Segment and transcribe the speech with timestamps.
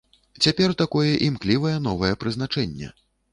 [0.45, 2.91] Цяпер такое імклівае новае прызначэнне.